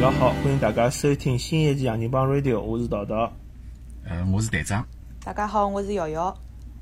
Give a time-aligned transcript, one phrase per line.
[0.00, 3.32] 大家好，欢迎大家收听新一期《杨金帮 Radio》，我是桃桃。
[4.08, 4.86] 呃，我是队长。
[5.24, 6.32] 大家好，我是瑶瑶。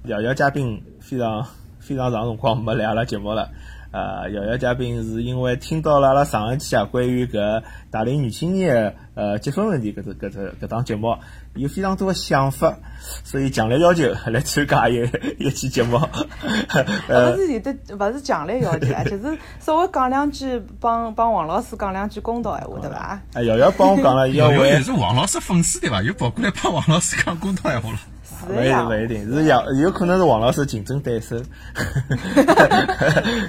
[0.05, 1.43] 瑶瑶嘉宾非常
[1.79, 3.51] 非常长辰光没来阿拉节目了。
[3.97, 11.17] 呃，瑶瑶嘉宾是因为听到了阿拉上一期啊关于搿大龄女青年呃结婚问题搿只搿只搿档节目
[11.55, 12.77] 有非常多的想法，
[13.25, 14.97] 所以强烈要求来参加一
[15.39, 15.99] 一期节目。
[17.09, 23.23] 呃，勿是有的，勿是强烈要求啊， 就是稍微讲两句，帮帮王老师讲两句公道闲话，对伐？
[23.33, 26.03] 哎，瑶瑶帮我讲了，瑶瑶是王老师粉丝对伐？
[26.03, 27.99] 又跑过来帮王老师讲公道闲话了。
[28.47, 31.37] 不一定，不一定，是杨，有可能是王老师竞争 对手，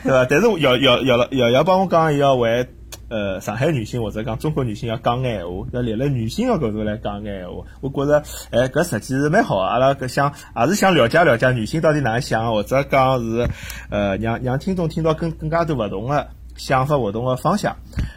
[0.03, 0.25] 对伐？
[0.29, 2.67] 但是瑶瑶瑶瑶瑶帮我讲，要为
[3.09, 7.63] 呃上海女性或者讲中国女性要讲眼闲话，要立辣女性的角度来讲眼闲话。
[7.81, 9.59] 我觉着，哎，搿实际是蛮好。
[9.59, 13.47] 阿拉搿想也是想了解了解女性到底哪能想，或者讲是
[13.89, 17.75] 呃让让听众听到更更加多勿同的想法、勿同的方向，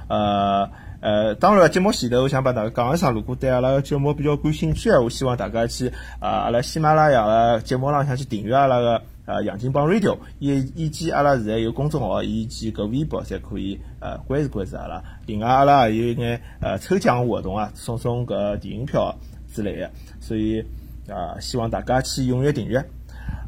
[0.08, 0.70] 呃。
[1.00, 15.02] 呃，当然，节目前头我想帮大家讲一声，如果对阿拉个节目比较感兴趣我希望大家去啊，阿拉喜马拉雅个节目浪向去订阅阿拉个呃杨金帮 Radio，以以及阿拉现在有公众号以及搿微博，侪可以呃关注关注阿拉。
[15.24, 19.14] 另外，阿拉还有一眼呃抽奖活动啊，送送搿电影票
[19.54, 19.90] 之类的，
[20.20, 20.60] 所以
[21.08, 22.84] 啊，希望大家去踊跃订阅。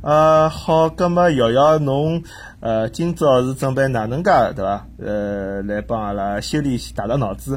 [0.03, 2.21] 呃，好，葛末瑶瑶侬，
[2.59, 4.85] 呃，今朝是准备哪能介，对伐？
[4.99, 7.57] 呃，来帮阿拉修理大大脑子。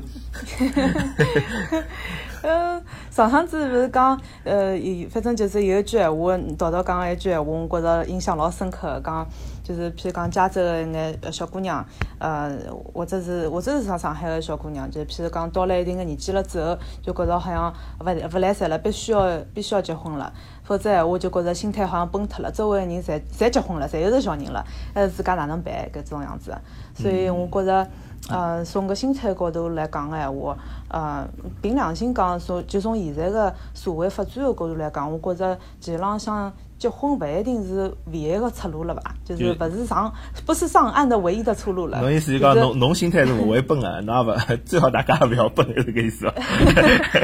[2.44, 2.80] 嗯，
[3.10, 4.78] 上趟子勿是讲，呃，
[5.10, 9.02] 反正就是有一句闲话，桃桃讲个一句闲话，我觉着印象老深刻。
[9.04, 9.28] 讲
[9.66, 11.84] 就是，譬如讲加州个一眼小姑娘，
[12.20, 12.56] 呃，
[12.94, 20.32] 或者是或者是上上海个小姑娘，就譬如讲到了一定个年纪了之后，就觉着好像勿勿来三了，必须要必须要结婚了，
[20.64, 22.52] 否则闲话就觉着心态好像崩脱了。
[22.52, 25.74] 周围个人侪侪结婚了，侪有是小人了，呃，自家哪能办？
[25.92, 26.56] 搿种样子，
[26.94, 27.88] 所以我觉着。
[28.28, 31.28] 呃，从个心态高头来讲个闲话，呃，
[31.62, 36.52] 凭良心讲，从就从现在个社会发展个角度来讲，我觉着其浪向。
[36.78, 39.16] 结婚勿一定是唯一个出路了吧？
[39.26, 40.14] 就是勿是上
[40.46, 42.02] 不是上岸的唯一的出路了。
[42.02, 46.34] 侬意思就讲侬侬心态是勿会崩个， 那勿 最好大家勿要崩，是搿意思 伐？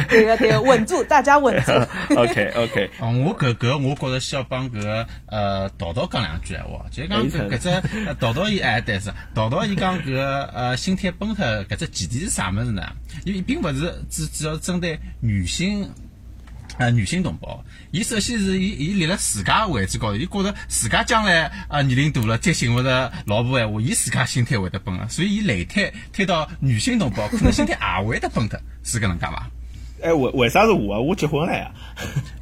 [0.10, 1.72] 对个对，稳住，大家稳住。
[2.16, 2.90] OK OK。
[3.02, 10.18] 我搿搿我觉着需要帮搿个呃道道讲两句闲话，就讲搿搿只道道伊哎，对是道道伊讲搿
[10.54, 12.82] 呃心态崩脱搿只前提是啥物事呢？
[13.26, 15.90] 伊并勿是只主要针对女性。
[16.78, 29.48] 啊，女性同胞，伊首先是伊伊立了自家位置高头，伊觉着自家将来啊年龄大了再寻勿着老婆闲话，伊自家心态会得崩个，所以伊累推推到女性同胞，可能心态也会得崩脱，是搿能介伐？
[30.02, 31.00] 哎，为为啥是我啊？
[31.00, 31.72] 我结婚了呀！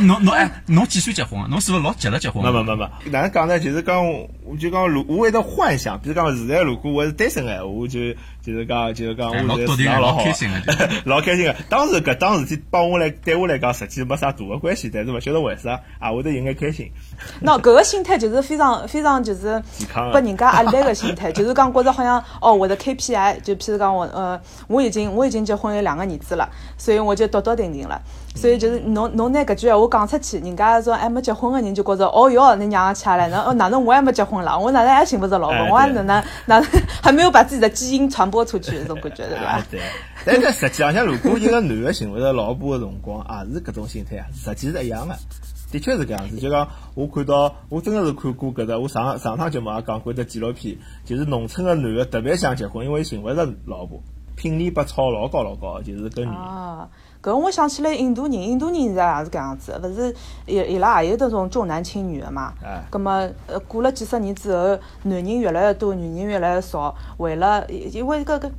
[0.00, 1.46] 侬侬侬哎，侬几岁结婚啊？
[1.50, 2.44] 侬是勿是老急了结婚？
[2.44, 3.58] 没没没没，哪能讲呢？
[3.58, 4.06] 就是讲，
[4.44, 7.98] 我就讲，如我会得幻想，比如讲，现在如果我是单身的，我就
[8.40, 9.66] 就是讲，就是讲，我老是
[10.00, 11.54] 老开心的，老开心个。
[11.68, 16.90] 当时搿当事体帮我来对我来讲，实际没啥大的关系，但是勿晓得为啥啊，会得有眼开心。
[17.42, 19.62] 喏搿个心态就是非常非常就是
[19.92, 28.00] 拨人家压力个心态， 就是讲觉着好像哦，我的 KPI 就譬如讲我呃，我已经我已经结婚有两个儿子了，所以我就笃笃定定了。
[28.40, 36.06] 所以就是侬侬拿搿句闲话讲出去，人家种还没结婚个人就觉着哦哟，你娘起来了，那哪能我还没结婚了，我哪能还寻勿着老婆，我还哪能
[36.46, 36.62] 哪能
[37.02, 39.60] 还没有把自己的基因传播出去，这种感觉对伐？
[39.70, 39.80] 对。
[40.24, 45.16] 但是实际上，像如果一个男的寻勿着老婆个辰光，也是搿种心态啊，实际是一样的。
[45.70, 54.02] 的确是搿样子，就讲我看到，我真的是看过搿个，我上上趟节目也讲过一只纪录片，就是农村个男的特别想结婚，因为寻勿着老婆，
[54.34, 56.30] 聘礼被炒老高老高，就是搿女。
[56.30, 56.88] 啊，
[57.32, 60.14] 搿我想起来印度人，印度人现在也是搿样子，勿是
[60.46, 62.52] 伊伊拉也有得种重男轻女的嘛。
[62.64, 62.82] 哎。
[62.90, 68.50] 葛么呃，过了几十年之后，男人越来越多，女人越来越少，为了因为搿个。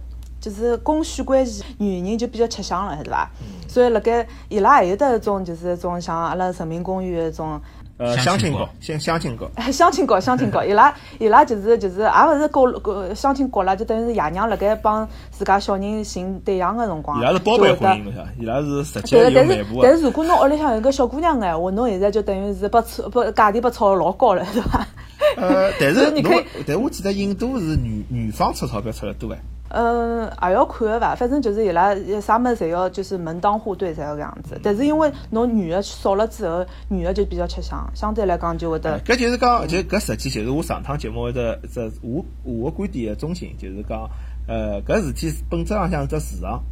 [0.41, 3.29] 就是供需关系，女人就比较吃香了，是伐？
[3.67, 7.59] 所以辣盖伊拉也有得一种，就是种像阿拉人民公园一种，
[7.99, 24.87] 呃，相亲角，先相亲角， 相亲角，相亲角，伊拉伊拉就是就是也勿是过过相亲角啦，就等于是爷娘辣盖帮自家小人寻对象个辰光，伊拉是包办婚姻个，伊拉是直接有但是但是如果侬屋里向有个小姑娘个闲话，侬现在就等于是把炒把价钿把炒老高了，是伐？
[25.37, 29.39] 呃，但是侬，但我记得印度是女女方出钞票出得多哎。
[29.71, 34.59] 嗯，也要看个伐，反正就是伊拉啥物事侪要就是门当户对侪要搿样子。
[34.63, 38.99] 但是因为侬女的少了之后，女的就比较吃香，相对来讲就会得。
[39.01, 44.09] 搿就是讲，就搿实际就是我上趟节目的只我我个观点的中心，就是讲，
[44.47, 46.63] 呃，搿事体本质上向是只市场。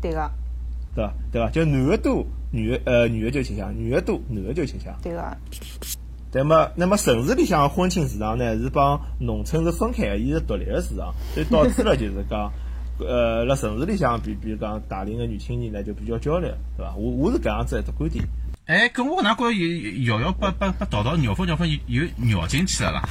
[0.00, 0.28] 对个。
[0.96, 1.12] 对伐？
[1.30, 1.48] 对伐？
[1.50, 4.92] 就男的多，女个呃女的就吃香；女的多，男的就吃香。
[5.00, 5.22] 对个。
[6.32, 12.52] 那么，那么城市里向婚庆市场呢，是帮农村是分开的，伊是独立的市场，所以导致了就是讲，
[13.00, 16.46] 呃，辣城市里向，比比如讲大龄的女青年呢，就比较焦虑，
[16.76, 16.94] 对伐？
[16.96, 18.24] 我我是搿样子一只观点。
[18.66, 23.02] 哎，搿我哪觉着有瑶瑶把把把淘淘鸟粪鸟粪有鸟进去了啦？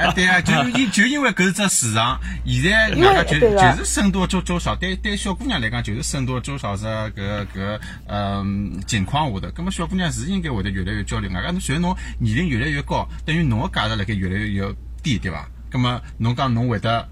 [0.00, 11.28] 哎，对啊， 就因就因为搿是只市场，现在大家就就是僧多粥粥少，对对小姑娘来讲就是僧多粥少是搿搿嗯情况下头，葛末小姑娘是应该会得越来越焦虑。
[11.28, 15.46] 外加侬随着侬年龄越来越高，等于侬个价值辣盖越来越越低，对伐？
[15.70, 17.06] 葛末侬讲侬会得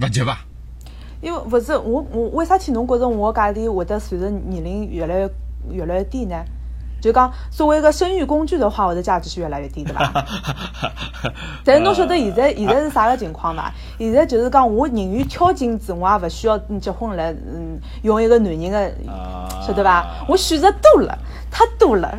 [0.00, 0.38] 勿急伐？
[1.20, 5.30] 因为勿是我我为啥体侬觉着我个价钿会得随着年龄越来越
[5.70, 6.42] 越来越低呢？
[7.00, 10.12] 就讲作为一个生育工具的话，我的价值是越来越低，对吧？
[11.64, 13.72] 但是侬晓得现在现在是啥个情况伐？
[13.98, 18.92] 现在就是讲我宁愿挑金子，我也勿需要结婚来嗯用一个男人的，
[19.66, 20.06] 晓得伐？
[20.28, 21.18] 我选择多了，
[21.50, 22.18] 太多了。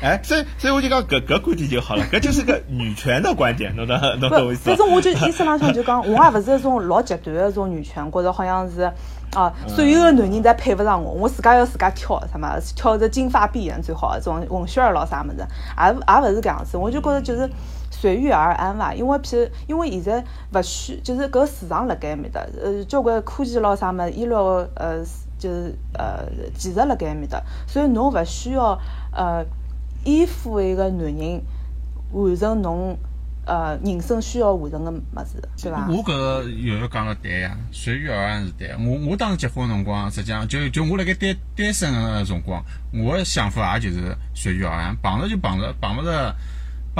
[0.00, 4.62] 哎，所以所以我就讲搿搿观点就好了，搿就是个女权的观点，侬懂 侬懂我意思？
[4.70, 8.90] 反正我就意思浪向就讲，我也勿是一种老极端的一种女权，觉着好像是。
[9.32, 15.46] 啊，所有的男人侪配勿上我，我自家要自家挑，什么挑只金发碧眼最好，这种混血儿咯啥么子，
[15.78, 16.76] 也也勿是搿样子。
[16.76, 17.48] 我就觉着就是
[17.92, 24.42] 随遇而安伐，因为譬如因为现在勿需，就是搿市场辣盖埃面搭，呃，交关科技咯啥么，医疗
[24.74, 24.98] 呃
[25.38, 28.76] 就是呃技术辣盖埃面搭，所以侬勿需要
[29.12, 29.44] 呃
[30.04, 31.42] 依附一个男人
[32.12, 32.98] 完成侬。
[33.46, 35.88] 呃，人生需要完成的么子，对伐？
[35.88, 38.68] 我搿瑶瑶讲个对呀，随遇而安是对。
[38.76, 42.62] 我我当时结婚辰光，实际上就就我辣盖单单身个辰光，
[42.92, 46.32] 我个想法也就是随遇而安，碰着就碰着，碰勿着，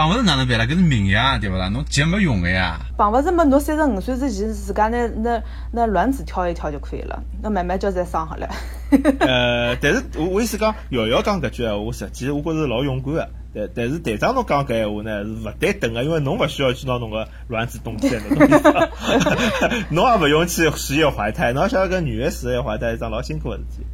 [0.00, 0.64] 碰勿着哪能办啦？
[0.64, 1.68] 搿是命呀，对勿啦？
[1.68, 2.80] 侬急没用个呀。
[2.96, 3.44] 碰勿着么？
[3.44, 5.42] 侬三十五岁之前，自家拿拿
[5.72, 8.48] 拿卵子挑一挑就可以了，那慢慢叫再生好了。
[9.20, 13.28] 呃，但是我我意思讲，瑶瑶讲搿句闲话，实际我觉着老勇敢个。
[13.52, 18.22] 但但是队长侬讲搿闲话呢是勿对等个，因为侬勿需要去拿侬个卵子冻起来，
[19.90, 23.84] 侬也勿用去试验怀胎，侬晓得搿女个试验怀胎是桩老辛苦个事体。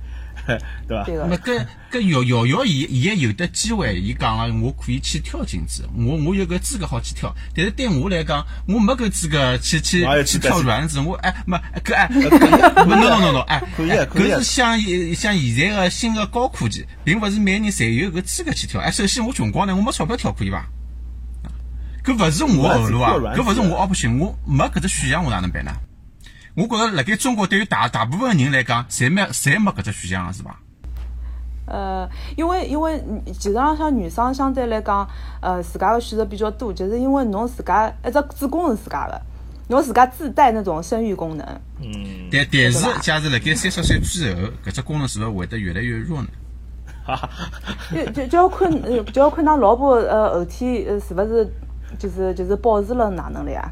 [0.86, 1.04] 对吧？
[1.28, 7.34] 那搿搿瑶瑶瑶，伊伊也有得机会，伊讲了，我可以去跳金子，我我有个资格好去跳。
[7.54, 11.00] 但是对我来讲，我没搿资格去去去跳软子。
[11.00, 14.30] 我哎，没搿哎，no no no no，哎，可以 可以。
[14.30, 14.80] 搿是像
[15.14, 18.80] 像现在个新个高科技，并勿是每人侪有搿资格去跳。
[18.80, 20.66] 哎，首先我穷光呢，我没钞票跳，可以伐？
[22.04, 25.72] 搿勿是我后路啊，搿勿是我 option，我没搿只选项，我哪能办呢？
[26.56, 30.56] 我觉着辣盖中国，对于大大部分人来讲，侪没侪没搿只选项，是伐？
[31.66, 35.06] 呃，因为因为其实上像女生相对来讲，
[35.42, 39.20] 呃，自家个选择比较多，就是因为侬自家一只子宫是自家个，
[39.68, 41.44] 侬自家自带那种生育功能。
[41.82, 42.28] 嗯。
[42.32, 46.28] 但但是，假如辣盖三十岁之后，搿只功能是勿是会得越来越弱呢？
[47.04, 47.28] 哈哈。
[47.92, 48.70] 就就就要看，
[49.12, 51.52] 就要看㑚老婆呃后天呃是勿是
[51.98, 53.70] 就是就是保持了哪能了呀？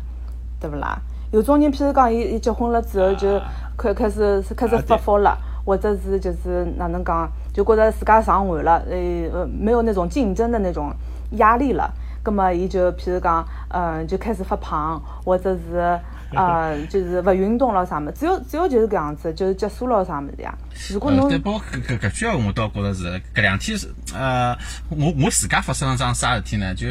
[0.60, 1.00] 对勿啦？
[1.34, 3.40] 有种人，譬如讲，伊伊结婚了之后就
[3.76, 10.94] 开开始开始发福了，或者是就是哪能讲，就觉着自家上岸了，呃，没有那种竞争的那种
[11.32, 11.92] 压力了。
[12.22, 15.98] 葛么，伊就譬如讲，嗯，就开始发胖，或者是
[16.38, 18.12] 呃，就是勿运动了啥么？
[18.12, 20.56] 只有只有就是搿样子，就是结束了啥么子呀？
[20.88, 24.56] 如果侬，对，包括搿搿搿句话，我倒觉着是搿两天是呃，
[24.88, 26.72] 我我自家发生了桩啥事体呢？
[26.76, 26.86] 就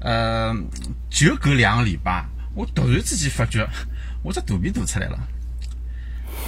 [0.00, 0.54] 呃，
[1.10, 2.24] 就搿两个礼拜。
[2.54, 3.66] 我突然之间发觉，
[4.22, 5.18] 我只肚皮大出来了。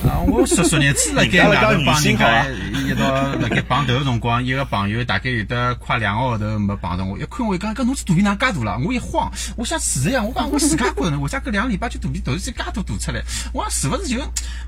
[0.08, 0.18] 啊！
[0.26, 8.78] 我说昨日子辣盖外头帮人家一道辣盖碰头个辰光，一个朋友大概有得快两个号头没碰着我，一看我一讲，搿侬这肚皮哪介大了？
[8.78, 13.22] 我一慌，我想是呀，我讲我自家觉着呢，为啥搿两个礼拜就肚皮突然间介大凸出来？
[13.52, 14.18] 我讲是勿是就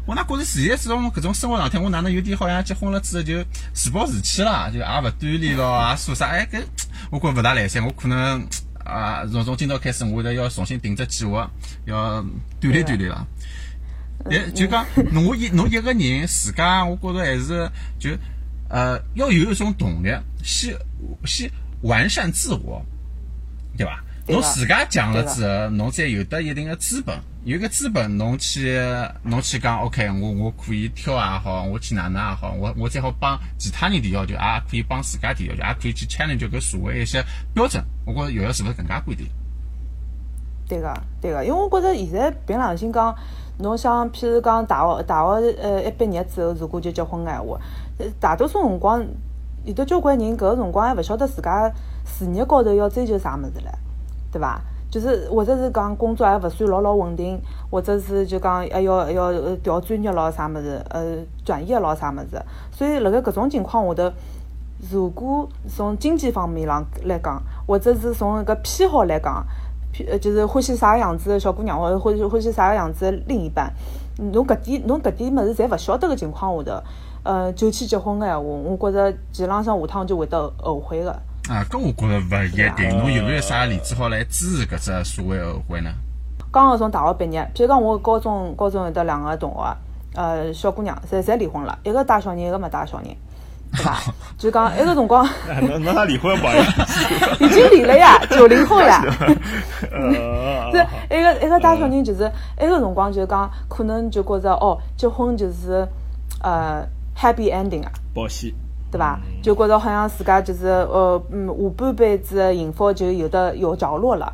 [0.04, 6.26] 我哪觉着现在这种搿种生活状态，我哪能有点好像结婚了之后就自暴自弃了，就也勿锻炼咯，也说啥？
[6.26, 6.62] 哎，搿
[7.10, 8.46] 我觉勿大来三，我可能。
[8.84, 11.50] 啊，从从今朝开始，我得要重新定只计划，
[11.86, 12.22] 要
[12.60, 13.26] 锻炼锻炼了。
[14.30, 18.10] 哎，就讲 侬一侬一个人自家，我觉着还是就
[18.68, 20.08] 呃，要有一种动力，
[20.42, 20.76] 先
[21.24, 21.50] 先
[21.82, 22.84] 完善自我，
[23.76, 24.04] 对吧？
[24.26, 27.14] 侬自家强了之后，侬再有得一定的资本，
[27.44, 28.80] 有个资本，侬去
[29.22, 34.38] 侬去讲，OK，我我可以挑也好，我去哪能也好，我我再好帮其他人提要求，也
[34.70, 37.84] 可以帮自家提要求，也可以去 challenge 搿社会一些标准。
[38.06, 39.28] 我觉着瑶瑶是勿是更加贵点？
[40.66, 43.14] 对个，对个，因为我觉着现在凭良心讲，
[43.58, 47.60] 侬像譬如讲大学大学呃一毕业之后，如果就结婚个闲话，
[48.18, 49.04] 大多数辰光
[49.66, 51.70] 有得交关人搿个辰光还勿晓得自家
[52.06, 53.68] 事业高头要追求啥物事唻。
[54.34, 54.60] 对伐？
[54.90, 62.40] 就是或者是讲工作还勿算老老稳定，或者是就讲还要要调专业咯啥物事，呃，转业咯啥物事。
[62.70, 64.12] 所以辣盖搿种情况下头，
[64.92, 69.44] 如果从经济方面上来讲，或者是从一个偏好来讲，
[70.08, 73.72] 呃，就是欢喜啥个样子的小姑娘，或者欢喜欢喜啥个样子的另一半，
[74.32, 76.82] 侬搿点侬搿点物事侪勿晓得个情况下头，
[77.24, 81.18] 呃，就去结婚个闲话，我觉着前浪向下趟就会得后悔个。
[81.48, 82.88] 啊，搿我觉着勿一定。
[82.98, 85.90] 侬有没有啥例子好来支持搿只所谓后悔呢？
[86.50, 89.76] 刚刚从大学毕业，譬如讲我高中高中有得两个同学，
[90.14, 93.08] 呃，小姑娘，侪侪离婚了，一个带小人，一个没带小人，
[93.76, 93.98] 对吧？
[94.38, 97.04] 就讲一个辰光，那那他离婚不好意思，
[97.44, 99.02] 已经离了呀，九零后呀。
[99.92, 105.86] 呃，是一个一个带小人，就是一个辰光就讲，可能就觉着哦，结婚就是
[106.40, 106.86] 呃
[107.18, 108.52] happy ending 啊，保险，
[108.94, 109.18] 对伐？
[109.42, 114.32] 就觉着好像自家就是呃嗯下半辈子的幸福就有的有着落了，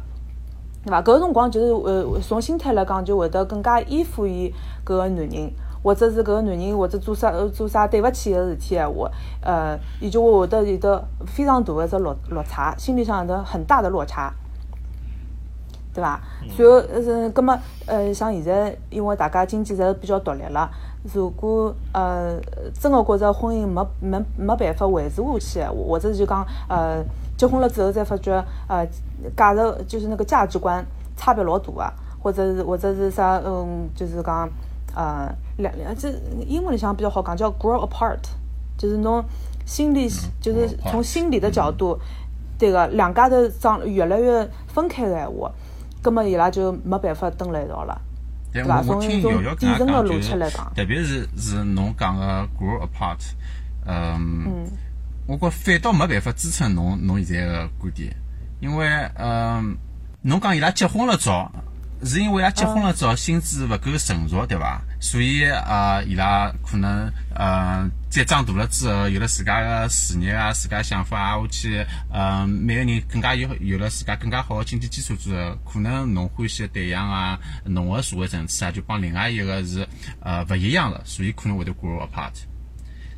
[0.85, 1.01] 对伐？
[1.01, 4.53] 搿个辰光就是呃从心态来讲，就会得更加依附于
[4.85, 5.51] 搿个男人，
[5.83, 14.31] 或者是搿个男人或者做啥呃做啥对勿起个事体闲话，呃，伊就会会得有得非常大个只落落差，心理上有得很大的落差。
[15.93, 16.21] 对伐？
[16.57, 20.71] 然后，呃，葛么，呃，像现在，因为大家经济侪比较独立了，
[21.15, 22.39] 如果呃
[22.79, 27.03] 真个觉着婚姻没没没办法维持下去或者就讲呃
[27.37, 28.33] 结婚了之后才发觉
[28.69, 28.87] 呃
[29.37, 30.85] 价值就是那个价值观
[31.17, 31.93] 差别老大啊，
[32.23, 34.49] 或者是或者是啥嗯，就是讲
[34.95, 36.13] 呃两两这
[36.47, 38.21] 英文里向比较好讲叫 grow apart，
[38.77, 39.25] 就是侬
[39.65, 40.09] 心理
[40.41, 41.99] 就是从心理的角度，
[42.59, 45.51] 对个两家头长越来越分开个闲话。
[46.03, 48.01] 葛么伊拉就没办法蹲辣一道了，
[48.53, 48.81] 对伐？
[48.83, 53.19] 我我听从一种瑶瑶搿底层的样讲，就是逻辑来讲，特别是是侬讲个 grow apart，
[53.87, 54.67] 嗯，
[55.27, 58.15] 我觉反倒没办法支撑侬侬现在个观点，
[58.61, 59.77] 因为嗯，
[60.23, 61.51] 侬讲伊拉结婚了早，
[62.05, 64.83] 是因为伊拉结婚了早，心智勿够成熟，对伐？
[65.01, 79.87] 所以啊，伊拉可能呃，再长大了之后，有了自家个事业啊，自家想法啊，我去，嗯，每个人更加有有了自家更加好的经济基础之后，可能侬欢喜个对象啊，侬个社会层次啊，就帮另外一个是
[80.21, 82.33] 呃勿一样了，所以可能会得 grow apart。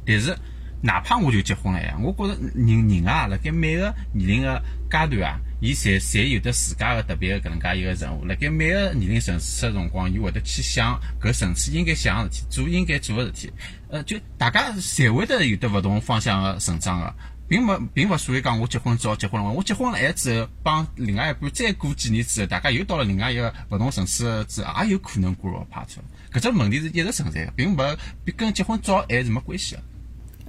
[0.05, 0.37] 但是，
[0.83, 8.25] 哪怕我就结婚了呀，我觉着人人啊，辣盖每个年龄个阶段啊，伊侪侪有得自家个特别个搿能介一个任务。
[8.25, 13.53] 辣盖每个年龄层次个辰光，伊会得去想搿层次应该想个事体，做应该做个事体。
[13.89, 17.15] 呃，就大家侪会得有得勿同方向个成长个。
[17.49, 25.87] 并没，并勿属于讲我结婚早结婚了晚，我结婚了晚之后，帮另外一半再过几年之后，大家又到了另外一个勿同层次之后，也有可能 grow apart。
[26.33, 27.97] 搿只问题是一直存在个，并勿
[28.37, 29.83] 跟结婚早晚是没关系个。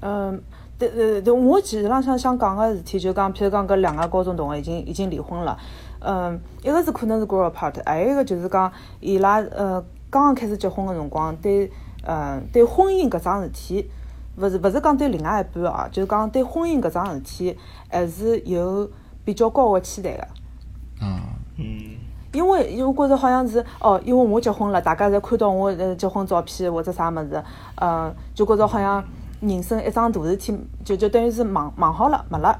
[0.01, 0.41] 嗯，
[0.89, 5.57] 对对，我其实浪向想讲个事体，就讲，譬如讲搿两个高中同学已经已经离婚了，
[5.99, 11.71] 嗯，一个是可能是 grow apart，还有一个就是讲伊拉呃刚刚开始结婚个辰光，对
[12.05, 13.89] 呃对婚姻搿桩事体，
[14.37, 17.57] 勿是勿是讲对另外一半哦，就是讲对婚姻搿桩事体，
[17.89, 18.89] 还是有
[19.23, 20.27] 比较高个期待个。
[21.01, 21.19] 嗯，
[21.57, 21.97] 嗯，
[22.31, 27.43] 因为因为我觉着好像是哦，因为我结婚了，大家侪看到我呃结婚照片或者啥物事，
[27.75, 29.03] 呃，就觉着好像
[29.47, 32.57] 人生一桩大事体，就就等于是忙忙好了没了，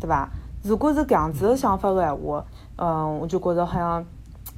[0.00, 0.28] 对伐？
[0.62, 2.44] 如果是搿样子的想法个闲话，
[2.76, 4.04] 嗯、我就觉着好像。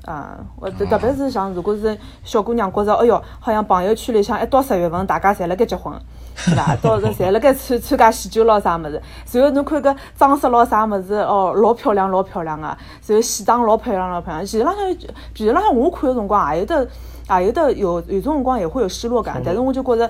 [0.09, 0.25] 嗯，
[0.61, 5.93] 我特特别是像如果是小姑娘觉着，哎哟，好像朋友圈里向一到十月份，大家侪辣盖结婚，
[6.45, 6.77] 对伐？
[6.81, 14.47] 到时侪辣盖参参加喜酒咯啥物事，然后侬看搿装饰咯啥物事，哦，老漂亮老漂亮个，然后喜装老漂亮老漂亮。
[14.47, 14.97] 其实浪向，
[15.35, 16.89] 其实浪向我看个辰光，也有得，
[17.41, 20.09] 也有得有有种辰光也会有失落感，但是我就觉着，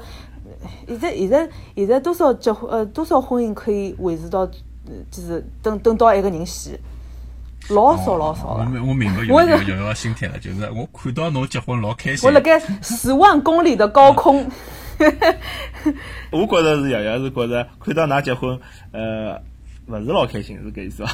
[0.86, 6.78] 现在现在现在多少结婚呃多少婚姻可以维持到，呃就是等等到一个人死，
[7.70, 8.64] 老少老少我个。
[8.70, 12.32] 明我明白有有有个心态了，就是我看到侬结婚老开心我。
[12.32, 14.48] 辣盖十万公里的高空，
[16.30, 18.58] 我觉着是瑶瑶是觉着看到㑚结婚，
[18.92, 19.40] 呃，
[19.88, 21.10] 勿是老开心，是搿意思伐？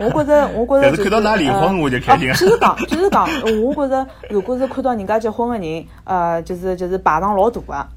[0.00, 3.28] 我觉着我觉着 但是看到㑚离婚呃我就开心就是讲就是讲，
[3.64, 7.88] 我觉着如果是看到人家结婚个人，呃，就是就是排场老大个，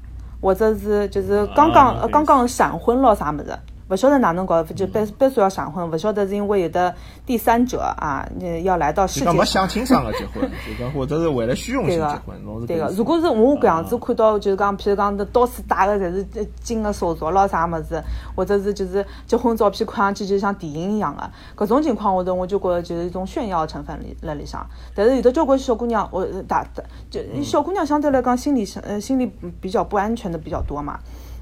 [0.46, 3.50] 或者是就是刚刚刚刚闪婚咯啥物事。
[3.88, 6.92] 勿晓得哪能搞，就必必须要闪婚，勿晓得是因为有的
[7.24, 18.02] 第三者啊，呃要来到世界上就讲没想清爽个结婚， 就讲或者是为了虚荣心结婚，侬是对个如果是我搿样子看到，就是讲，譬如讲，到处戴个侪是呃金个手镯咯啥物事，
[18.34, 24.66] 或者是就是结婚照片看上去就像电影一样个，搿种情况下头，我就觉着就是一种炫耀成分里辣里向。
[24.96, 30.98] 但是有的交关小姑娘，我呃大大就小姑娘相对来讲心理上呃心理比较不安全的比较多嘛。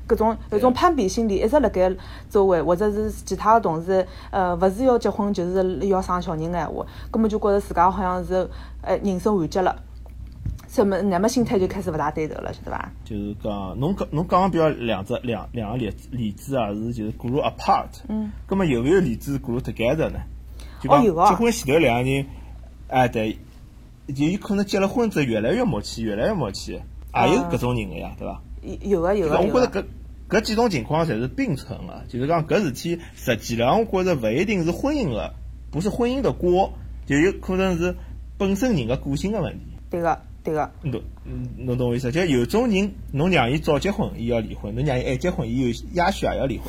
[0.08, 1.92] 搿种有种攀比心理一直辣盖
[2.28, 8.48] 周围，或者是其他的同事，呃，勿是要结婚就是要生小人个闲话，根本就觉着自家好像是
[8.82, 9.74] 呃人生完结了。
[10.68, 12.90] 什么，那么心态就开始勿大对头了，晓得伐？
[13.04, 17.86] 就是讲，侬讲侬讲个比较两只两两个例子例子啊，是就是 grow apart。
[18.08, 18.32] 嗯。
[18.48, 20.18] 咁么有没有例子 grow together 呢？
[20.88, 22.26] 哦有啊结婚前头两个人
[22.88, 23.38] 哎，对，
[24.14, 28.42] 就有可能结了婚之后越来越默契，越来越默契，也有搿种人个呀，对伐？
[28.82, 29.38] 有个有个。
[29.38, 29.84] 我觉着搿
[30.28, 35.32] 搿几种情况侪是并存个，就是讲搿事体实际上我觉着勿一定是婚姻个，
[35.70, 36.72] 不是婚姻的锅，
[37.06, 37.94] 就有可能是
[38.38, 39.66] 本身人的个性个问题。
[39.90, 40.18] 对个。
[40.44, 41.00] 对个，侬
[41.56, 42.12] 侬懂我意思？
[42.12, 46.66] 就有种人，侬让伊早结婚，伊要离婚；侬让伊晚结婚，伊有也许也要离婚。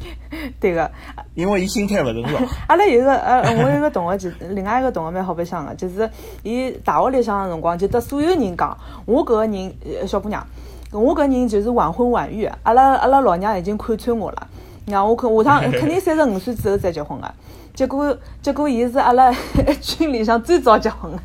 [0.58, 0.90] 对个，
[1.34, 2.38] 因为伊心态勿成熟。
[2.68, 6.08] 阿拉有个呃，我有个同学，就另外一个同学蛮好白相个，就是
[6.42, 10.46] 伊大学里向个辰光，就得所有人讲，我搿个人小姑娘，
[10.92, 12.50] 我搿人就是晚婚晚育。
[12.62, 14.46] 阿拉阿拉老娘已经看穿我了，
[14.86, 17.34] 让我看下趟肯定三十五岁之后再结婚个。
[17.74, 19.32] 结果，结果，伊是阿拉
[19.80, 21.18] 群里向最早结婚的。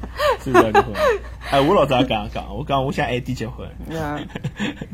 [0.43, 0.93] 最早结婚。
[1.51, 3.67] 哎，我老早也讲讲，我讲我想晚点结婚。
[3.89, 4.27] 嗯。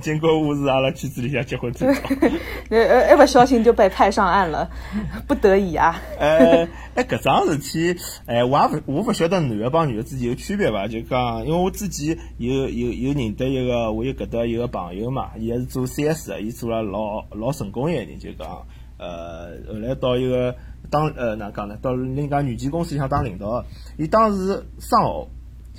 [0.01, 2.01] 结果我是阿拉圈子里向结婚最早。
[2.69, 4.69] 呃呃，一不小心就被派上岸了，
[5.27, 6.01] 不得已啊。
[6.19, 10.87] 呃，哎，搿桩事体，哎，我也勿，我勿晓得男的帮女的之间有区别伐？
[10.87, 18.65] 就讲，因为我自己有有有认得一个，我有搿搭一个朋友嘛，伊也是做 CS 的，伊做了老老成功一个人，就讲，
[18.97, 20.55] 呃，后来到一个。
[20.91, 21.77] 当呃哪讲呢？
[21.83, 23.63] 到人家软件公司里向当领导，
[23.95, 25.29] 伊当时丧偶，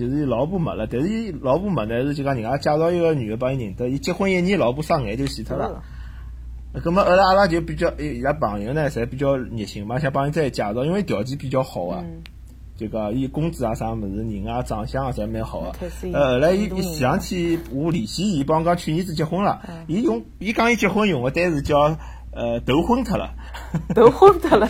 [0.00, 5.82] 就是伊老婆没了，但是伊老婆没呢是就讲人家介绍一个女的帮伊认得，伊结婚一年老婆生癌就死脱了。
[6.82, 12.02] 咁么后来阿拉就比较伊拉朋友呢，侪比较热心嘛，想帮伊再介绍，因为条件比较好啊，
[12.76, 15.76] 就讲伊工资啊啥物事，人啊长相啊侪蛮好啊。
[16.14, 21.98] 呃，后来伊伊前两天我联系伊，帮我讲去年子结婚了，伊用伊讲伊结婚用个单词叫。
[22.32, 23.34] 呃，头昏脱了，
[23.94, 24.68] 头昏脱了，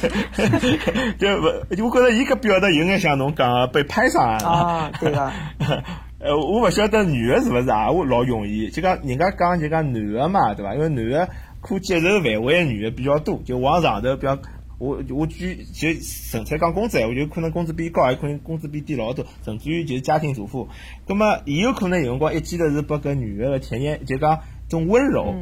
[1.18, 1.44] 就勿，
[1.84, 4.48] 我觉着伊搿表达有眼像侬讲个被拍上岸了。
[4.48, 5.32] 啊，对个。
[6.20, 7.90] 呃，我勿晓得女个是勿是啊？
[7.90, 10.74] 我老容易，就讲人家讲就讲男个嘛，对伐？
[10.74, 11.28] 因为男个
[11.60, 14.38] 可接受范围女个比较多，就往上头，比方
[14.78, 15.88] 我我举就
[16.30, 20.68] 纯粹讲工资，我就可能工资比高，也可能工资比低老多，甚至于就是家庭主妇。
[21.06, 25.34] 葛么，伊有可能有辰光一记头是拨搿女个个体验，就讲种温柔。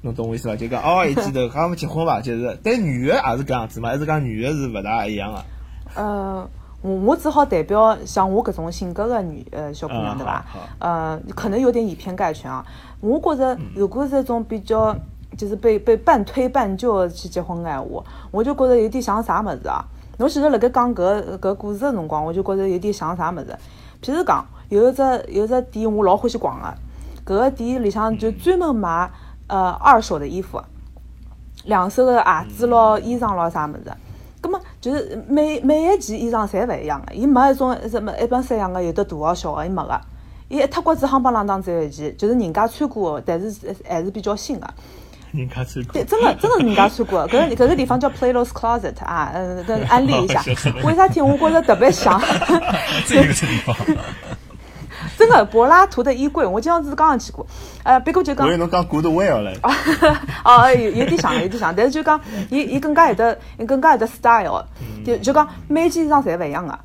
[0.00, 0.54] 侬懂我意思伐？
[0.54, 2.20] 就讲哦，一记头， 他们结婚伐？
[2.20, 5.44] 就是，但女个也是搿样子嘛，还是讲女个是勿大一样个。
[5.94, 6.48] 呃，
[6.82, 10.44] 我我只好代表像我搿种性格个女呃小姑娘对伐？
[10.78, 12.64] 呃，可能有点以偏概全啊。
[13.00, 14.96] 我觉着，如果是一种比较，
[15.36, 19.84] 就是被被半推半就去结婚个闲话，我就觉着有点像啥物事啊？
[20.18, 23.58] 侬其实辣盖讲搿搿故事个辰光，我就觉着有点像啥物事？
[24.00, 29.10] 譬如讲，有一只有一只店，我老欢喜逛个，搿个店里向就专门卖。
[29.48, 30.62] 呃，二手的衣服，
[31.64, 33.92] 两手的鞋子咯，衣裳咯，啥物事？
[34.40, 40.00] 葛么就是每每一件衣裳侪勿一样个，伊没一种什么一般式样个，有的大个小个，伊没个。
[40.48, 44.66] 伊一脱骨子夯邦啷当只有一件，就是人家穿过，但是还是比较新个。
[45.32, 45.92] 人家穿过。
[45.92, 47.28] 对，真的真的人家穿过。
[47.28, 50.42] 搿个搿个地方叫 Playlos Closet 啊，呃， 跟安利一下。
[50.84, 52.18] 为啥体我觉着特别像？
[53.06, 53.76] 这个地方。
[55.18, 57.44] 真的柏拉图的衣柜，我经常是刚刚去过，
[57.82, 59.58] 呃，别个就讲，我以为侬讲 Good Will 嘞，
[60.44, 64.64] 哦，有有点像，有点像，但是就讲，伊伊更加有的，更加有的 style，
[65.04, 66.78] 就就讲每件衣裳侪勿一样个，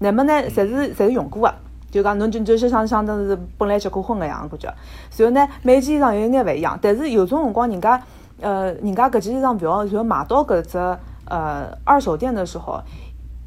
[0.00, 1.54] 那么呢，侪是侪是用过个，
[1.92, 4.74] 就讲侬就就像相当是本来结过婚个样感觉，
[5.16, 8.02] 然后呢，每件衣裳有眼勿一样，但是有种辰光人家，
[8.40, 10.76] 呃，人家搿件衣裳覅，然后买到搿只
[11.26, 12.82] 呃二手店的时候，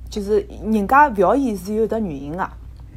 [0.09, 2.49] 就是人家勿要伊是有的原因个。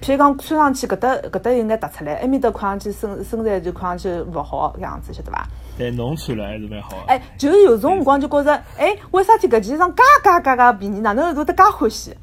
[0.03, 5.47] 譬如讲穿上去搿搭搿搭应该凸出来，埃面搭看上去身身材就看上去勿好搿样子，晓得伐？
[5.79, 6.97] 但侬穿了还是蛮好。
[7.07, 12.17] 哎，就是有种辰光就觉着，哎，为啥体搿件衣裳介介介介便宜，哪能会得介欢喜，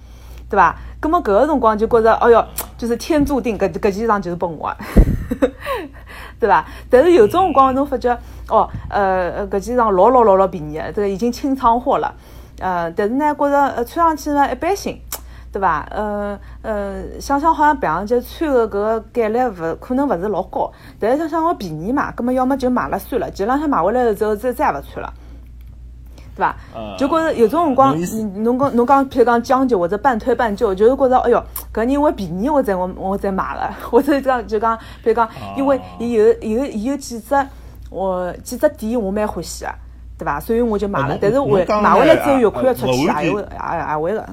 [0.50, 0.76] 对伐？
[1.00, 2.46] 葛末搿个辰光就觉着，哎哟，
[2.78, 4.76] 就是天注定搿搿件衣裳就是拨我，
[6.38, 6.65] 对伐？
[6.89, 8.13] 但是有种辰光侬发觉，
[8.50, 12.13] 哦，呃，搿件衣裳老老老老便宜，这个已经清仓货了，
[12.60, 15.00] 呃，但是呢，觉着穿上去呢一般性。
[15.52, 15.88] 对伐？
[15.90, 25.12] 呃呃，想想好像平常节穿个搿个概率勿可能勿是老高，但是想想我便宜嘛，葛末要么就买了算了，前两天买回来了之后再再也勿穿了，
[26.36, 26.56] 对伐？
[26.98, 27.98] 就觉着有种辰光，
[28.44, 37.36] 侬讲侬讲，譬如讲将就或者半推半就，就是觉着哎哟，搿人为便宜我再我我再买了，或者讲就讲，譬如讲，因为伊有有伊有几只
[37.90, 39.72] 我几只点我蛮欢喜个，
[40.20, 40.40] 对伐？
[40.40, 44.30] 所以我就买了，但是回买回来之后越看越出去，也会也也会个。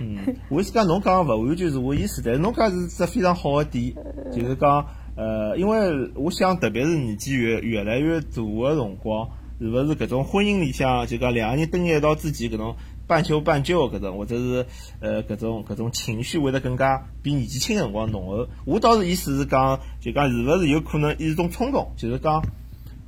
[0.00, 3.94] 嗯，我是讲侬讲勿完全是我意思，但是侬讲是只非常好的点，
[4.32, 14.66] 就是讲，呃，因为我想，特别是年纪越越来越大的辰光，是勿是搿种婚姻里向，就讲两个人蹲一道之前搿种半揪半揪搿种，或者是
[15.00, 18.48] 呃搿种搿种情绪会得更加比年纪轻个辰光浓厚。
[18.66, 22.42] 我倒是意思是讲，就讲是勿是有可能一种冲动，就是讲，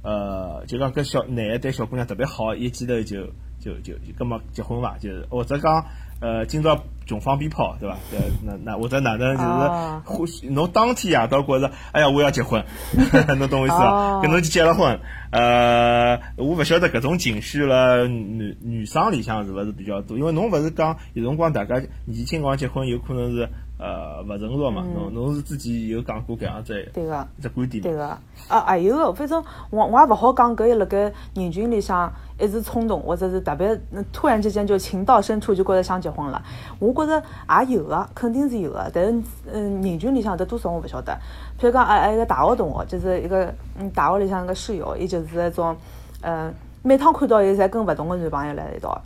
[0.03, 3.27] 呃，就讲搿小男的对小姑娘特别好，一记头就
[3.61, 4.97] 就就就搿么结婚伐？
[4.99, 5.85] 就是或者讲。
[6.21, 7.97] 呃，今朝穷放鞭炮，对伐？
[8.13, 12.65] 呃，那那或者哪能就是侬当天夜到觉着，哎呀，我要结婚，
[13.39, 14.21] 侬懂我意思伐？
[14.21, 14.99] 跟侬去结了婚，
[15.31, 20.19] 呃，我勿晓得搿种情绪了，女女生里向是勿是比较多？
[20.19, 23.49] 因为侬勿是讲有辰光大家年纪轻光结婚，有可能是。
[23.79, 27.81] 呃，勿成熟嘛，侬侬是之前有讲过搿样子对个，只观点。
[27.81, 28.05] 对个，
[28.49, 33.81] 啊，还有个，反正我我也勿好讲搿一辣盖人群里向一时冲动，或者是特别
[34.13, 36.43] 突然之间就情到深处就觉着想结婚了。
[36.81, 37.23] 我觉着
[37.61, 41.13] 也有个，肯定是有个，但是嗯，人群里向得多少我勿晓得。
[41.61, 45.77] 譬如讲，还还一个大学同学，就是一个嗯大学里向个室友，伊就是那种
[46.23, 49.01] 嗯，每趟看到伊，侪跟勿同个男朋友辣一道，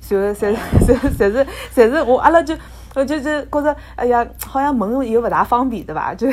[0.00, 2.56] 所以侪侪侪是侪是我阿拉就。
[2.94, 6.14] 我就就觉着，哎呀，好像门又勿大方便，对伐？
[6.14, 6.28] 就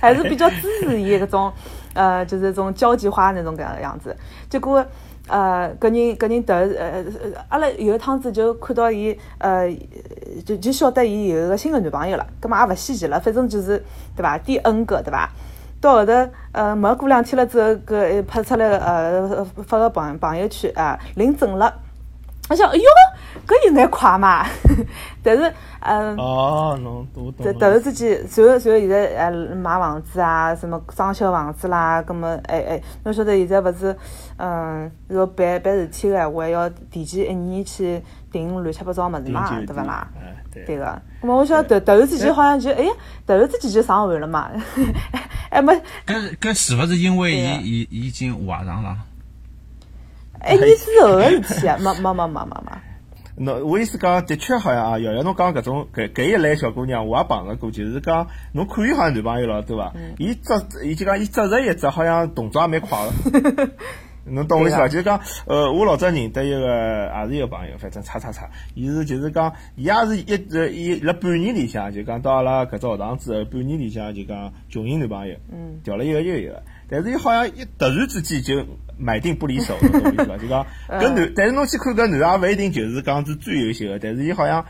[0.00, 1.52] 还是比较支持伊搿种，
[1.94, 4.14] 呃，就是种交际花那种搿样子。
[4.50, 4.84] 结果，
[5.28, 7.04] 呃，搿人搿人突呃，
[7.48, 9.68] 阿拉有一趟子就看到伊，呃，
[10.44, 13.82] 就就晓得伊有一个新的男朋友了，搿么也勿稀奇了，反正就是
[14.14, 14.36] 对伐？
[14.36, 15.30] 第 N 个对伐？
[15.80, 16.12] 到后头，
[16.52, 21.80] 呃，没过两天了之后，搿拍出来呃发个朋朋友圈啊，领证了。
[22.50, 22.84] 我想，哎哟，
[23.46, 24.44] 搿有眼快嘛？
[25.22, 27.52] 但是，嗯，哦，侬都懂。
[27.54, 33.96] 突然之间，随后随后现在，呃，买房子啊，什么装修房子啦，葛么，哎哎，侬晓得现在勿是，
[34.36, 40.06] 嗯，要办办事体个闲话，要提前一年去订乱七八糟物事嘛，对勿啦？
[40.66, 41.02] 对个。
[41.22, 42.92] 葛么，我想突突然之间好像就，哎呀，
[43.26, 44.50] 突然之间就上岸了嘛？
[45.48, 45.72] 哎没。
[46.06, 48.94] 搿搿是勿是因为伊伊已经怀上了？
[50.44, 52.72] 哎，你之后个事体啊，没没没没没没。
[53.36, 59.92] 侬 我意思讲，的确好像啊，瑶瑶侬讲搿种搿搿一类小姑娘，我也碰着过，就是讲侬看伊好像男朋友了，对伐？
[60.18, 60.52] 伊只
[60.86, 63.70] 伊就讲伊只着一只，好像动作也蛮快个。
[64.26, 64.88] 侬懂我意思伐？
[64.88, 76.62] 就是讲，呃，我老早认得一个，也是一个朋友，反正叉叉叉，伊是就是讲，伊也是一直伊辣半年里向，就讲到阿拉搿只学堂之后，半年里向就讲穷寻男朋友，嗯，调了一个又一个。
[76.88, 78.66] 但是伊好像一突然之间就
[78.98, 80.36] 买定不离手，懂我意思伐？
[80.38, 84.64] 就讲搿男，但是侬去看搿男也勿一定就是讲是最优秀的，但是伊好像，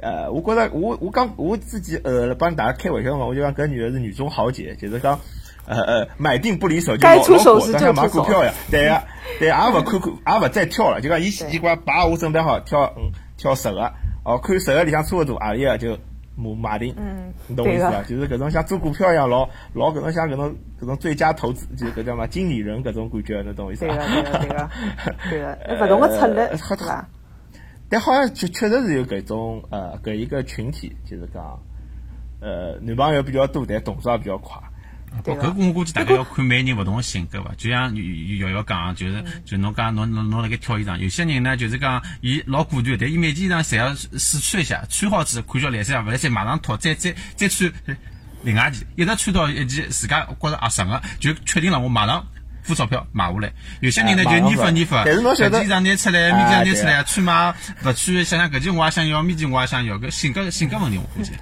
[0.00, 5.18] 呃，我觉着我我讲我自己呃帮大家开玩笑嘛，我就讲搿女的是女中豪杰，就是讲
[5.66, 9.04] 呃呃买定不离手就老老火，像买股票呀， 对呀，
[9.38, 13.92] 对，也勿看看，也勿再跳了，就讲伊习惯把我准备好跳嗯跳十个，
[14.24, 15.98] 哦看十个里向差勿多阿里个就。
[16.36, 18.04] 马马丁，嗯，你懂我意思吧？
[18.06, 23.96] 就是搿种像做股票一样，老老搿种像搿种搿种最佳投资，就是搿叫嘛经理人搿种感觉，你懂我意思吧？
[23.96, 24.70] 对个，对个，
[25.30, 27.08] 对个，对个， 勿同个策略，对伐？
[27.88, 31.58] 但好像确确实是有搿种呃搿一个群体，就是讲
[32.40, 34.60] 呃男朋友比较多，但动作也比较快。
[35.22, 37.50] 不，搿个我估计大概要看每人勿同个性格伐。
[37.56, 37.94] 就像
[38.38, 47.72] 瑶瑶讲，就是就侬讲侬侬侬辣盖挑衣裳，有些人呢就是讲伊老果断，但伊每件衣裳侪要试穿一下，穿好之后看叫来三勿来三马上脱，再再再穿
[48.42, 52.24] 另外件，一直穿到一件自家觉着合适个，就确定了，我马上
[52.62, 53.52] 付钞票买下来。
[53.80, 61.32] 有些人呢就黏发黏发，搿件衣裳拿出来，面件拿出来，穿嘛勿穿，想想搿件我也想要，面件我也想要，搿性格性格问题我估计。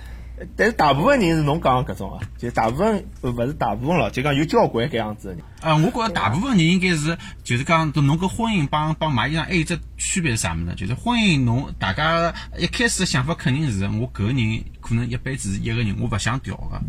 [0.56, 5.36] 但是大部分人是侬讲搿种啊，就大部分勿是大部分咯，就讲有交关搿样子。
[5.60, 10.74] 呃，我觉着大部分人应该是，就是讲，侬搿婚姻帮帮买衣裳还有只区别是啥物事呢？
[10.74, 16.80] 就是婚姻，侬大家一开始的想法肯定是，我搿个人可能一辈子是一个人，我勿想调个。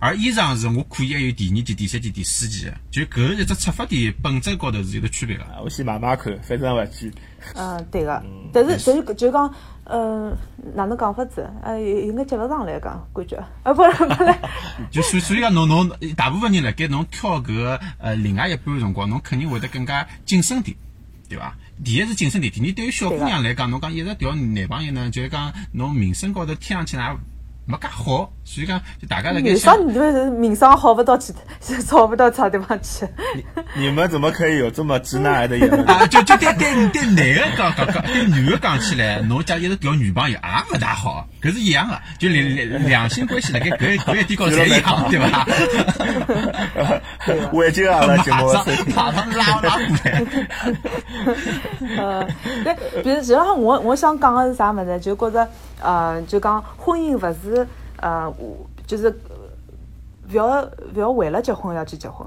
[0.00, 5.44] 而衣裳是我可以还有第二件、第三件、第四件，就搿一只出发点本质高头是有得区别个。
[5.64, 7.12] 我先买买看，反正勿去。
[7.54, 8.22] 嗯，对个。
[8.52, 9.52] 但是，但是就讲，
[9.84, 10.36] 嗯，
[10.74, 11.50] 哪能讲法子？
[11.62, 13.36] 呃，有眼接勿上来讲，感觉。
[13.64, 14.34] 啊，不不不。
[14.92, 20.76] 就所所以讲，侬侬大部分人辣盖侬挑搿个呃另外一半辰光，侬肯定会得更加谨慎点，
[21.28, 21.56] 对伐？
[21.84, 27.16] 第一是谨慎点，第二对于小姑娘来讲，侬讲一直调男朋友呢，就是讲侬名声高头听上去呢。
[27.70, 29.50] 没介好，所以讲就大家那个。
[29.50, 31.34] 女生你们名声好不到去，
[31.86, 33.06] 找不到差地方去。
[33.74, 35.84] 你们怎么可以有这么直男癌的 言论？
[35.84, 40.38] 啊，就就对对对，男的讲讲讲，对女的讲起来，侬家一直调女朋友也
[40.72, 45.46] 勿大好，搿是一样的，就两两两性关系辣盖搿搿一点高头一样，对伐？
[47.52, 48.50] 我已经阿拉节目，
[48.96, 49.70] 马上拉拉过
[50.04, 50.24] 来。
[51.98, 52.26] 呃，
[52.64, 55.46] 对，比如实际上我我想讲的是啥物事，就觉着。
[55.80, 57.64] 呃，就讲婚姻勿是
[58.00, 58.56] 呃，我
[58.86, 59.10] 就是
[60.30, 60.62] 勿要
[60.94, 62.26] 勿要为了结婚要去结婚，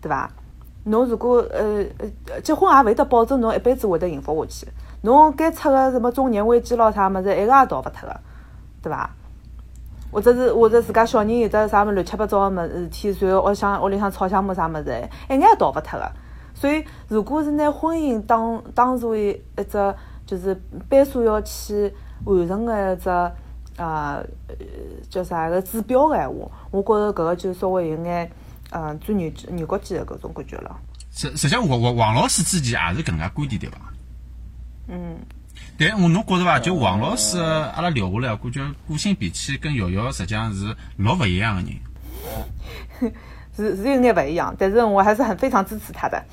[0.00, 0.30] 对伐？
[0.84, 1.84] 侬如果呃
[2.26, 4.68] 呃结婚也勿会得保证侬一辈子会得幸福下去，
[5.02, 8.20] 侬该出个什么中年危机咯啥物事，一个也逃勿脱个，
[8.82, 9.10] 对伐？
[10.10, 16.10] 或者是或者自家小人有得啥物乱七八糟个物事体，然后屋向屋里向吵相骂啥物事，一眼也逃勿脱个。
[16.54, 19.94] 所以，如果是拿婚姻当当作一一只
[20.26, 21.94] 就是班数要去。
[22.24, 23.10] 完成个一只
[23.76, 24.24] 呃
[25.08, 28.30] 叫啥个指标个闲话，我觉着搿个就稍微有眼
[28.70, 30.76] 呃钻牛牛角尖个搿种感觉了。
[31.10, 33.76] 实实际上，王王王老师之前也是搿能介观点对伐？
[34.88, 35.18] 嗯，
[35.78, 36.58] 但我侬觉着伐？
[36.58, 43.12] 就王老师，阿拉聊下来，感觉个性脾气跟瑶瑶实际上是老勿一样个人。
[43.54, 46.24] 是是有眼勿一样，但是我还是很非常支持他的。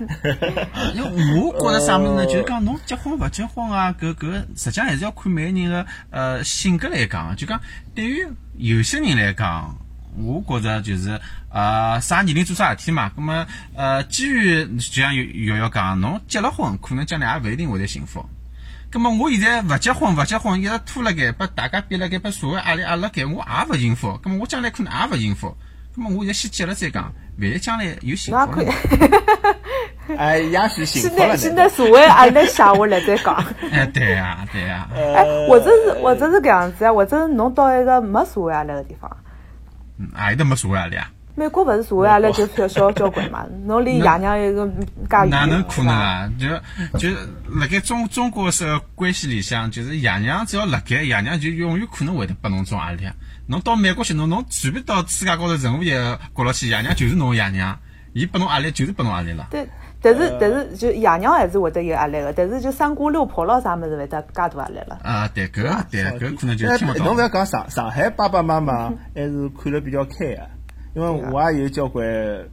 [0.94, 2.26] 因为我觉着啥物事呢？
[2.26, 7.34] 就是讲侬结婚勿结婚啊，搿搿实际上还是要看每个人个呃性格来讲。
[7.36, 7.60] 就讲
[7.94, 9.76] 对于有些人来讲，
[10.16, 13.10] 我觉着就是呃啥年龄做啥事体嘛。
[13.14, 18.24] 葛么呃基于就像瑶瑶讲，侬结了婚，可能将来也勿一定会得幸福。
[18.90, 24.18] 葛么我现在勿结婚，勿结婚，一直拖辣盖，拨大家逼辣盖，拨社会压力压辣盖，我也勿幸福。
[24.22, 25.56] 葛么我将来可能也勿幸福。
[25.94, 28.66] 葛么我现在先结了再讲，万一将来有幸福可以。
[30.16, 31.36] 哎，也许幸福了。
[31.36, 33.34] 现在现在社会压力下下来再讲。
[33.72, 34.88] 哎，对呀，对呀。
[34.94, 39.10] 哎，或者是或者是搿样子啊，或者是侬到一个没社会压力个地方。
[39.98, 41.10] 嗯，阿里搭没社会压力啊？
[41.38, 43.44] 美国勿是社会压力就小小交关嘛？
[43.66, 46.30] 侬离爷娘一个介哪能可能啊？
[46.38, 46.48] 就
[46.98, 47.14] 就
[47.50, 53.06] 辣盖中中国是关系里向，就是爷娘只要辣盖，爷娘就永远可能会得拨侬种压力。
[53.48, 57.78] 侬到美国去，侬侬随便到世界高头任何一个角落去，爷娘就是侬爷娘，
[58.14, 59.46] 伊拨侬压力就是拨侬压力了。
[59.50, 59.68] 对，
[60.06, 64.98] 但是但是就爷娘还是会得有压力个，但是就三姑六婆咯啥物事会得介大压力了。
[65.02, 67.04] 啊，对，搿个对，搿可能就听勿到。
[67.04, 70.42] 侬勿要讲上上海爸爸妈妈还是看了比较开个。
[70.94, 72.06] 因为我也有交关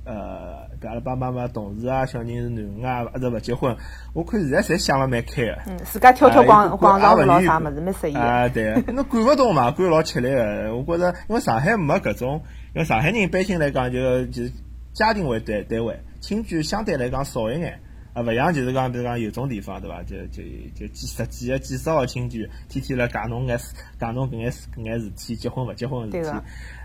[0.03, 3.73] 呃，阿拉爸爸妈妈同事啊，小人是囡恩啊，一直勿结婚。
[4.13, 5.57] 我看现在侪想了蛮开个。
[5.67, 8.15] 嗯，自家跳跳广广场舞咯啥物事，蛮适意。
[8.15, 10.75] 啊，对，侬管勿动嘛，管老吃力个。
[10.75, 12.41] 我觉着，因为上海没搿种，
[12.75, 14.43] 因为上海人一般性来讲就就
[14.91, 17.77] 家庭为单单位，亲眷相对来讲少一眼。
[18.13, 20.03] 啊，勿像就是讲，比如讲有种地方，对伐？
[20.03, 20.43] 就就
[20.75, 23.59] 就几十几个、几十号亲眷，天天来讲侬眼
[23.99, 26.37] 讲侬搿眼搿眼事体，结婚勿结婚个事体。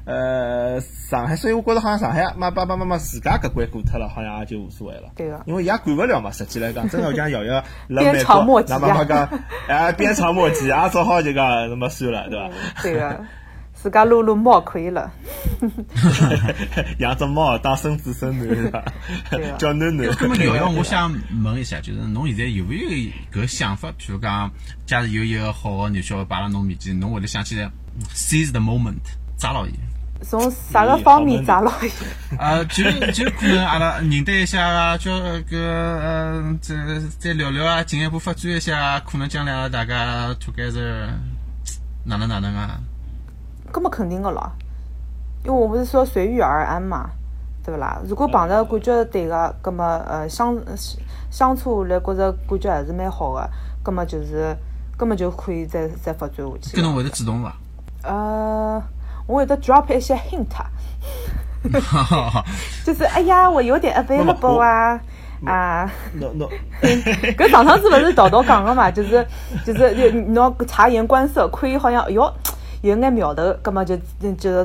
[0.07, 5.13] 呃，上海，所以我觉着好像上海妈爸爸妈妈自家搿关过脱了，好像也就无所谓了。
[5.15, 5.41] 对个。
[5.47, 9.29] 因为伊也管勿了嘛，实际来讲，真个像瑶瑶 辣美国，那妈妈讲，
[9.69, 12.51] 哎，鞭长莫及，也只好就讲那么算了，对伐？
[12.83, 13.25] 对个。
[13.81, 15.09] 自家撸撸猫可以了，
[16.99, 18.83] 养只猫当孙子孙女是吧？
[19.57, 20.17] 叫囡囡。
[20.21, 21.15] 那么瑶瑶，我想
[21.45, 22.89] 问一下，就是侬现在有没有
[23.33, 23.89] 搿想法？
[23.91, 24.51] 譬如讲，
[24.85, 27.71] 假如有一个好个女小孩摆辣侬面前，侬会得想起来
[28.13, 28.97] seize the moment，
[29.39, 29.71] 抓牢伊。
[30.23, 31.91] 从啥个方面抓牢伊？
[32.37, 36.75] 呃，就就可能阿拉认得一下啊，叫个呃，再
[37.21, 41.07] 再聊聊啊，进一步发展一下，可能将来大家 together
[42.05, 42.81] 哪能哪能啊？
[43.73, 44.51] 搿么肯定个咯，
[45.45, 47.11] 因为我不是说随遇而安嘛，
[47.65, 48.01] 对勿啦？
[48.07, 50.57] 如果碰着感觉对个，搿么呃相
[51.31, 53.49] 相处下来觉着感觉还是蛮好个，
[53.85, 54.57] 搿么就是，
[54.99, 56.77] 搿么就可以再再发展下去。
[56.77, 57.53] 搿侬会得主动伐？
[58.03, 58.83] 呃，
[59.27, 60.47] 我会得 drop 一些 hint，
[62.85, 65.01] 就是哎呀，我有点 available 啊
[65.45, 66.49] 啊，no no，。
[66.83, 69.27] 搿 上趟子勿是道道讲个嘛，就是
[69.65, 72.33] 就是侬察言观色，可以好像哎哟。
[72.83, 73.97] 有眼苗头，葛么就
[74.39, 74.65] 就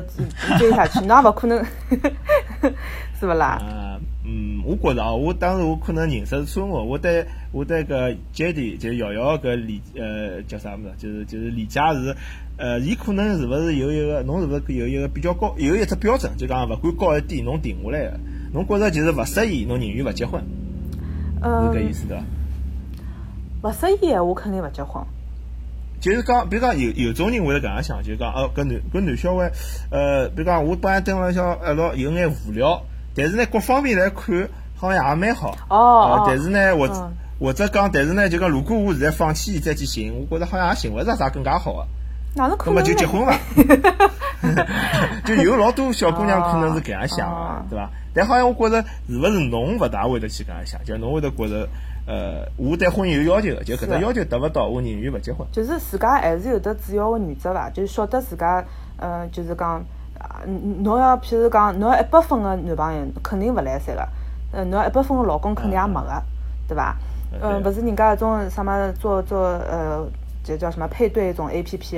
[0.58, 1.64] 追下去， 那勿可能，
[3.18, 3.60] 是勿啦？
[4.26, 12.16] 嗯，我觉着哦，我当时我可能认识错误，我对我对个 J D 就瑶瑶搿理呃叫啥物事，就是就是理解是
[12.56, 18.18] 呃，伊可能是勿是有一个，侬是勿是有一个比较高，有一只标准，就讲勿管高一低，侬定下来个，
[18.52, 20.42] 侬觉着就是勿适宜，侬宁愿勿结婚，
[21.42, 22.16] 是搿意思对
[23.60, 23.68] 伐？
[23.68, 25.04] 勿适宜个，我肯定勿结婚。
[26.04, 29.50] 就是讲，比如讲有有种人会得搿样想，就是讲哦，搿男搿男小孩，
[29.90, 32.82] 呃，比如讲我本来蹲辣想一道有眼无聊，
[33.16, 35.56] 但是呢，各方面来看好像也蛮好。
[35.70, 41.86] 哦但是呢，我或者讲，但是呢，就讲如果我现在放弃再去寻，我觉着好像也寻勿着啥更加好个。
[42.34, 42.74] 哪能可能？
[42.74, 43.38] 那么就结婚伐？
[45.24, 47.90] 就有老多小姑娘可能是搿样想个，对伐？
[48.12, 51.66] 但好像我觉着是勿是侬勿大会得去搿样想，就侬会得觉着。
[52.06, 55.46] 呃，我对婚姻有要求个，就搿只要求达勿到，我宁愿勿结婚。
[55.50, 57.70] 就是自家还是有得主要个原则伐？
[57.70, 58.62] 就是晓得自家，
[58.98, 59.82] 呃，就是讲，
[60.82, 64.06] 侬要譬如讲，侬要一百分个男朋友，肯定勿来三个，
[64.52, 66.22] 呃，侬要一百分个老公，肯定也没个，
[66.68, 66.94] 对伐？
[67.40, 70.06] 嗯，勿是人家搿种什么做做呃，
[70.44, 71.96] 就叫什么配对一种 A P P，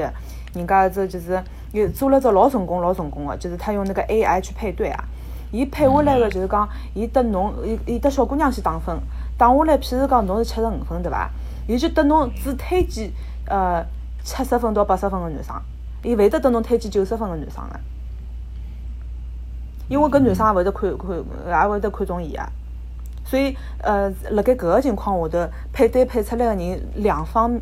[0.54, 1.42] 人家这就是
[1.72, 5.04] 有做了只老成功老成功个，就是他用那个 A I 去配对啊，
[5.50, 8.96] 伊配下来个就是讲，伊得侬，伊伊得小姑娘去打分。
[9.38, 11.30] 打下来，譬如讲侬是七十五分，对伐？
[11.68, 13.10] 伊就得侬只推荐
[13.48, 13.84] 呃
[14.22, 15.54] 七十分到八十分个男生，
[16.02, 17.80] 伊勿会得得侬推荐九十分个男生个，
[19.88, 21.08] 因为搿男生也勿会得看看，
[21.62, 22.48] 也勿会得看中伊啊。
[23.24, 27.58] 所以呃，辣盖搿个情况下头，配对配出来个人，两方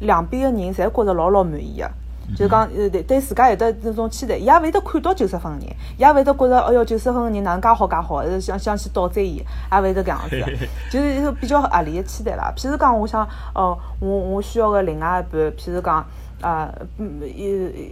[0.00, 1.88] 两边个人侪觉着老老满意个。
[2.36, 9.36] 就是讲，呃，对对自家有得那种期待，伊也勿会得看到九十分个人，伊也勿会得觉着，哎哟，九十分个人哪能介好介好，想想去倒追伊，
[9.72, 10.36] 也勿会得搿样子，
[10.90, 12.52] 就是一个比较合理个期待啦。
[12.56, 16.04] 譬如讲，我想，哦，我我需要个另外一半，譬如讲，
[16.40, 17.20] 啊，嗯，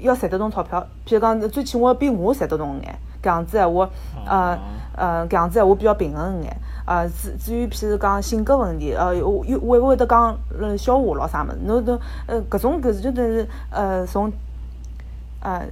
[0.03, 3.88] 要赚得动钞票，譬如讲，最起码比我赚得动眼，搿样子闲话，
[4.27, 4.59] 呃，
[4.96, 6.57] 呃，搿样子闲话比较平衡眼。
[6.87, 10.38] 啊，至至于譬如讲性格问题，呃，又会勿会得讲
[10.79, 11.59] 笑话咯啥物事？
[11.66, 14.33] 侬侬呃，搿种搿就等于呃从
[15.40, 15.66] 呃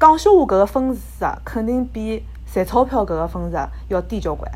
[0.00, 3.58] 讲笑话搿个分数啊，肯定比赚钞票搿个分数
[3.88, 4.50] 要低交关。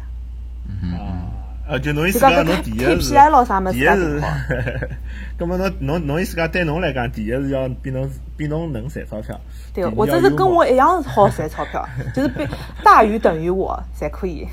[0.82, 0.96] 嗯。
[1.68, 3.12] 呃，就侬意思讲侬第一是，
[3.72, 4.22] 第一是，
[5.36, 9.36] 葛末侬侬侬意思讲对侬来讲，第一是要比侬比侬能赚钞票。
[9.74, 12.46] 对，或者是跟我一样好赚钞票，就是比
[12.84, 14.46] 大于等于我才可以。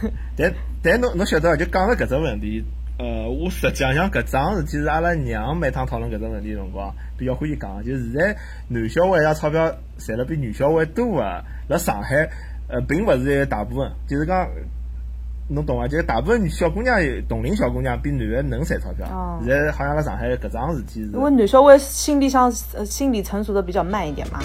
[0.40, 2.64] 但但侬侬晓得就讲了搿只问题，
[2.98, 8.36] 呃，我实际上搿桩事体是阿拉娘每趟讨论搿只问题辰光比较欢喜讲，就现在
[8.68, 12.30] 男小孩呀钞票赚了比女小孩多啊，辣上海
[12.68, 14.48] 呃并勿是一个大部分，就是讲。
[15.52, 15.88] 侬懂伐？
[15.88, 16.96] 就是大部分小姑娘
[17.28, 19.42] 同龄小姑娘比男的能赚钞票。
[19.44, 21.10] 现在好像辣上海搿桩事体是。
[21.10, 24.38] 因为男小孩心理上呃心理成熟的比较慢一点嘛。